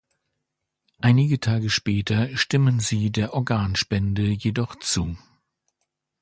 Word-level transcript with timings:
Einige 0.97 1.39
Tage 1.39 1.69
später 1.69 2.35
stimmen 2.35 2.79
sie 2.79 3.11
der 3.11 3.35
Organspende 3.35 4.23
jedoch 4.23 4.79
zu. 4.79 5.15